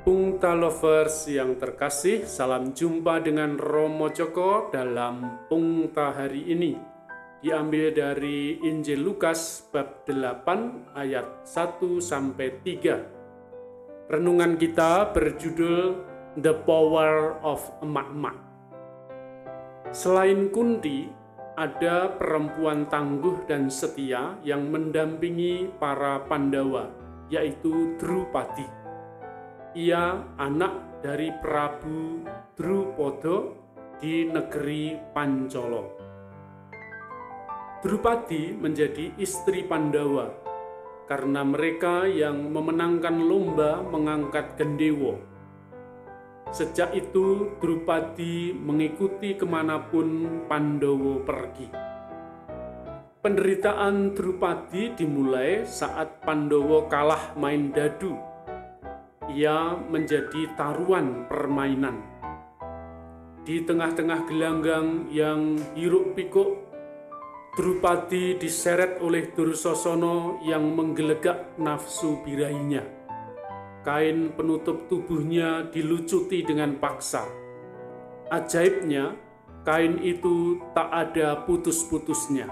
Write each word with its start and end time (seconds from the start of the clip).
Pungta 0.00 0.56
Lovers 0.56 1.28
yang 1.28 1.60
terkasih, 1.60 2.24
salam 2.24 2.72
jumpa 2.72 3.20
dengan 3.20 3.60
Romo 3.60 4.08
Joko 4.08 4.72
dalam 4.72 5.44
Pungta 5.44 6.16
hari 6.16 6.48
ini. 6.48 6.72
Diambil 7.44 7.92
dari 7.92 8.56
Injil 8.64 9.04
Lukas 9.04 9.68
bab 9.68 10.08
8 10.08 10.96
ayat 10.96 11.44
1 11.44 12.00
sampai 12.00 12.48
3. 12.64 14.08
Renungan 14.08 14.56
kita 14.56 15.12
berjudul 15.12 16.00
The 16.40 16.56
Power 16.64 17.36
of 17.44 17.60
Emak-emak. 17.84 18.40
Selain 19.92 20.48
Kunti, 20.48 21.12
ada 21.60 22.08
perempuan 22.16 22.88
tangguh 22.88 23.44
dan 23.44 23.68
setia 23.68 24.40
yang 24.48 24.64
mendampingi 24.72 25.68
para 25.76 26.24
Pandawa, 26.24 26.88
yaitu 27.28 28.00
Drupadi 28.00 28.79
ia 29.74 30.18
anak 30.34 30.98
dari 30.98 31.30
Prabu 31.38 32.26
Drupada 32.58 33.54
di 34.02 34.26
negeri 34.26 34.98
Pancolo. 35.14 35.94
Drupadi 37.80 38.52
menjadi 38.52 39.14
istri 39.16 39.62
Pandawa 39.64 40.26
karena 41.06 41.46
mereka 41.46 42.04
yang 42.04 42.50
memenangkan 42.50 43.22
lomba 43.22 43.80
mengangkat 43.86 44.58
gendewo. 44.58 45.22
Sejak 46.50 46.90
itu 46.92 47.54
Drupadi 47.62 48.50
mengikuti 48.50 49.38
ke 49.38 49.46
mana 49.46 49.78
pun 49.86 50.42
Pandowo 50.50 51.22
pergi. 51.22 51.70
Penderitaan 53.22 54.18
Drupadi 54.18 54.98
dimulai 54.98 55.62
saat 55.62 56.26
Pandowo 56.26 56.90
kalah 56.90 57.38
main 57.38 57.70
dadu 57.70 58.29
ia 59.34 59.78
menjadi 59.78 60.50
taruhan 60.58 61.26
permainan. 61.30 62.02
Di 63.46 63.64
tengah-tengah 63.64 64.28
gelanggang 64.28 65.08
yang 65.10 65.58
hiruk 65.74 66.12
pikuk, 66.14 66.70
Drupadi 67.50 68.38
diseret 68.38 69.02
oleh 69.02 69.34
Dursosono 69.34 70.38
yang 70.46 70.70
menggelegak 70.70 71.58
nafsu 71.58 72.22
birahinya. 72.22 72.86
Kain 73.82 74.30
penutup 74.38 74.86
tubuhnya 74.86 75.66
dilucuti 75.66 76.46
dengan 76.46 76.78
paksa. 76.78 77.26
Ajaibnya, 78.30 79.18
kain 79.66 79.98
itu 79.98 80.62
tak 80.78 80.94
ada 80.94 81.42
putus-putusnya. 81.42 82.46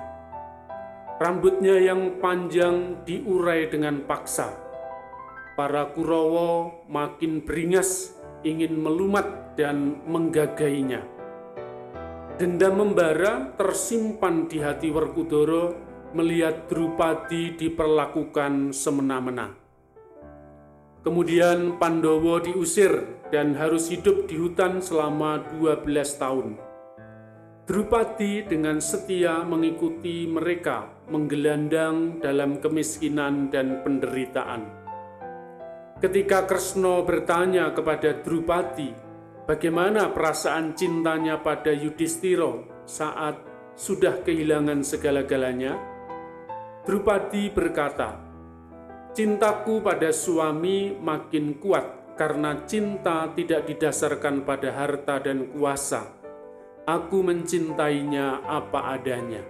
Rambutnya 1.22 1.78
yang 1.78 2.18
panjang 2.18 3.06
diurai 3.06 3.70
dengan 3.70 4.02
paksa 4.02 4.67
para 5.58 5.90
Kurawa 5.90 6.70
makin 6.86 7.42
beringas 7.42 8.14
ingin 8.46 8.78
melumat 8.78 9.58
dan 9.58 9.98
menggagainya. 10.06 11.02
Dendam 12.38 12.78
membara 12.78 13.50
tersimpan 13.58 14.46
di 14.46 14.62
hati 14.62 14.94
Werkudara 14.94 15.74
melihat 16.14 16.70
Drupadi 16.70 17.58
diperlakukan 17.58 18.70
semena-mena. 18.70 19.50
Kemudian 21.02 21.74
Pandowo 21.82 22.38
diusir 22.38 23.26
dan 23.34 23.58
harus 23.58 23.90
hidup 23.90 24.30
di 24.30 24.38
hutan 24.38 24.78
selama 24.78 25.42
12 25.58 25.82
tahun. 26.22 26.54
Drupadi 27.66 28.46
dengan 28.46 28.78
setia 28.78 29.42
mengikuti 29.42 30.30
mereka 30.30 30.86
menggelandang 31.10 32.22
dalam 32.22 32.62
kemiskinan 32.62 33.50
dan 33.50 33.82
penderitaan. 33.82 34.77
Ketika 35.98 36.46
Kresno 36.46 37.02
bertanya 37.02 37.74
kepada 37.74 38.22
Drupadi, 38.22 38.94
bagaimana 39.50 40.14
perasaan 40.14 40.78
cintanya 40.78 41.42
pada 41.42 41.74
Yudhistiro 41.74 42.86
saat 42.86 43.34
sudah 43.74 44.22
kehilangan 44.22 44.86
segala-galanya, 44.86 45.74
Drupadi 46.86 47.50
berkata, 47.50 48.14
Cintaku 49.10 49.82
pada 49.82 50.14
suami 50.14 50.94
makin 50.94 51.58
kuat 51.58 52.14
karena 52.14 52.62
cinta 52.62 53.34
tidak 53.34 53.66
didasarkan 53.66 54.46
pada 54.46 54.70
harta 54.70 55.18
dan 55.18 55.50
kuasa. 55.50 56.14
Aku 56.86 57.26
mencintainya 57.26 58.46
apa 58.46 58.94
adanya. 58.94 59.42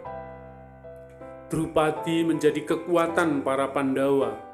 Drupadi 1.53 2.25
menjadi 2.25 2.65
kekuatan 2.65 3.45
para 3.45 3.69
Pandawa 3.69 4.48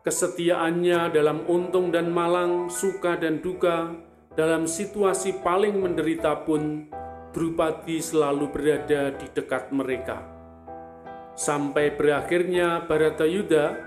kesetiaannya 0.00 1.12
dalam 1.12 1.44
untung 1.44 1.92
dan 1.92 2.08
malang, 2.08 2.72
suka 2.72 3.20
dan 3.20 3.44
duka, 3.44 3.92
dalam 4.32 4.64
situasi 4.64 5.44
paling 5.44 5.76
menderita 5.76 6.40
pun, 6.44 6.88
Drupadi 7.30 8.02
selalu 8.02 8.50
berada 8.50 9.14
di 9.14 9.26
dekat 9.30 9.70
mereka. 9.70 10.18
Sampai 11.38 11.94
berakhirnya 11.94 12.82
Baratayuda, 12.82 13.78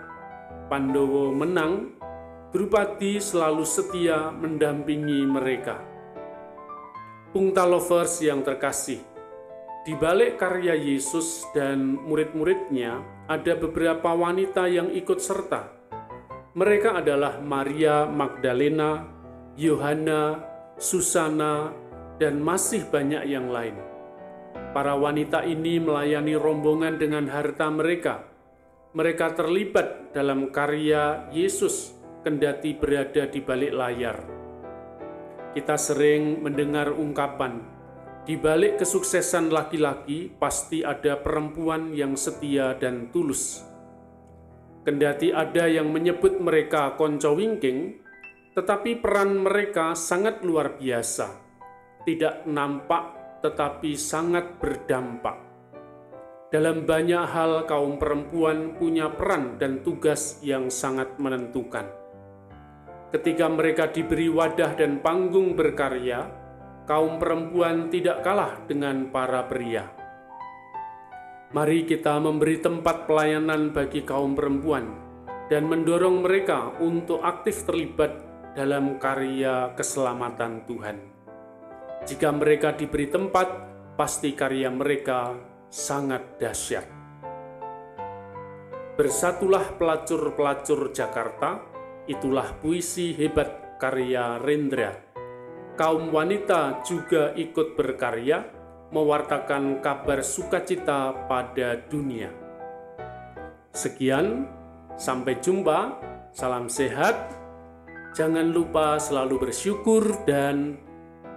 Pandowo 0.72 1.36
menang, 1.36 2.00
Drupadi 2.56 3.20
selalu 3.20 3.68
setia 3.68 4.32
mendampingi 4.32 5.28
mereka. 5.28 5.82
Pungta 7.36 7.68
lovers 7.68 8.22
yang 8.24 8.46
terkasih, 8.46 9.02
di 9.84 9.92
balik 9.98 10.40
karya 10.40 10.78
Yesus 10.78 11.44
dan 11.52 12.00
murid-muridnya, 12.00 13.04
ada 13.28 13.60
beberapa 13.60 14.16
wanita 14.16 14.72
yang 14.72 14.88
ikut 14.94 15.20
serta 15.20 15.83
mereka 16.54 17.02
adalah 17.02 17.42
Maria 17.42 18.06
Magdalena, 18.06 19.10
Yohana, 19.58 20.38
Susana, 20.78 21.74
dan 22.22 22.38
masih 22.46 22.86
banyak 22.94 23.26
yang 23.26 23.50
lain. 23.50 23.74
Para 24.70 24.94
wanita 24.94 25.42
ini 25.50 25.82
melayani 25.82 26.38
rombongan 26.38 27.02
dengan 27.02 27.26
harta 27.26 27.74
mereka. 27.74 28.30
Mereka 28.94 29.34
terlibat 29.34 30.14
dalam 30.14 30.54
karya 30.54 31.26
Yesus, 31.34 31.98
kendati 32.22 32.78
berada 32.78 33.26
di 33.26 33.42
balik 33.42 33.74
layar. 33.74 34.18
Kita 35.58 35.74
sering 35.74 36.46
mendengar 36.46 36.94
ungkapan, 36.94 37.66
di 38.30 38.38
balik 38.38 38.78
kesuksesan 38.78 39.50
laki-laki 39.50 40.30
pasti 40.38 40.86
ada 40.86 41.18
perempuan 41.18 41.98
yang 41.98 42.14
setia 42.14 42.78
dan 42.78 43.10
tulus. 43.10 43.73
Kendati 44.84 45.32
ada 45.32 45.64
yang 45.64 45.96
menyebut 45.96 46.44
mereka 46.44 47.00
konco 47.00 47.32
wingking, 47.40 48.04
tetapi 48.52 49.00
peran 49.00 49.40
mereka 49.40 49.96
sangat 49.96 50.44
luar 50.44 50.76
biasa. 50.76 51.40
Tidak 52.04 52.44
nampak 52.52 53.40
tetapi 53.40 53.96
sangat 53.96 54.60
berdampak. 54.60 55.40
Dalam 56.52 56.84
banyak 56.84 57.24
hal 57.32 57.64
kaum 57.64 57.96
perempuan 57.96 58.76
punya 58.76 59.08
peran 59.08 59.56
dan 59.56 59.88
tugas 59.88 60.44
yang 60.44 60.68
sangat 60.68 61.16
menentukan. 61.16 61.88
Ketika 63.16 63.48
mereka 63.48 63.88
diberi 63.88 64.28
wadah 64.28 64.76
dan 64.76 65.00
panggung 65.00 65.56
berkarya, 65.56 66.28
kaum 66.84 67.24
perempuan 67.24 67.88
tidak 67.88 68.20
kalah 68.20 68.60
dengan 68.68 69.08
para 69.16 69.48
pria 69.48 70.03
Mari 71.54 71.86
kita 71.86 72.18
memberi 72.18 72.58
tempat 72.58 73.06
pelayanan 73.06 73.70
bagi 73.70 74.02
kaum 74.02 74.34
perempuan 74.34 74.90
dan 75.54 75.70
mendorong 75.70 76.26
mereka 76.26 76.74
untuk 76.82 77.22
aktif 77.22 77.62
terlibat 77.70 78.10
dalam 78.58 78.98
karya 78.98 79.70
keselamatan 79.78 80.66
Tuhan. 80.66 80.98
Jika 82.10 82.34
mereka 82.34 82.74
diberi 82.74 83.06
tempat, 83.06 83.54
pasti 83.94 84.34
karya 84.34 84.74
mereka 84.74 85.38
sangat 85.70 86.42
dahsyat. 86.42 86.90
Bersatulah 88.98 89.78
pelacur-pelacur 89.78 90.90
Jakarta, 90.90 91.62
itulah 92.10 92.50
puisi 92.58 93.14
hebat 93.14 93.78
karya 93.78 94.42
Rendra. 94.42 94.90
Kaum 95.78 96.10
wanita 96.10 96.82
juga 96.82 97.30
ikut 97.38 97.78
berkarya, 97.78 98.63
mewartakan 98.94 99.82
kabar 99.82 100.22
sukacita 100.22 101.26
pada 101.26 101.82
dunia. 101.90 102.30
Sekian, 103.74 104.46
sampai 104.94 105.42
jumpa. 105.42 105.98
Salam 106.34 106.70
sehat. 106.70 107.34
Jangan 108.14 108.54
lupa 108.54 109.02
selalu 109.02 109.50
bersyukur 109.50 110.06
dan 110.30 110.78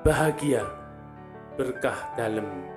bahagia. 0.04 0.64
Berkah 1.56 2.12
dalam 2.20 2.75